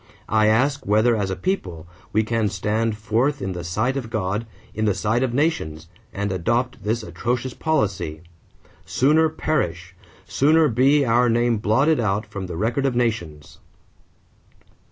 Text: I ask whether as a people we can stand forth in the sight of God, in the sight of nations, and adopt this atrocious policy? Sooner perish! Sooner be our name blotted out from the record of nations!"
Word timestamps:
I 0.29 0.47
ask 0.47 0.83
whether 0.87 1.15
as 1.15 1.29
a 1.29 1.35
people 1.35 1.85
we 2.11 2.23
can 2.23 2.49
stand 2.49 2.97
forth 2.97 3.39
in 3.39 3.51
the 3.51 3.63
sight 3.63 3.95
of 3.95 4.09
God, 4.09 4.47
in 4.73 4.85
the 4.85 4.95
sight 4.95 5.21
of 5.21 5.31
nations, 5.31 5.89
and 6.11 6.31
adopt 6.31 6.83
this 6.83 7.03
atrocious 7.03 7.53
policy? 7.53 8.21
Sooner 8.83 9.29
perish! 9.29 9.93
Sooner 10.25 10.67
be 10.69 11.05
our 11.05 11.29
name 11.29 11.57
blotted 11.59 11.99
out 11.99 12.25
from 12.25 12.47
the 12.47 12.57
record 12.57 12.87
of 12.87 12.95
nations!" 12.95 13.59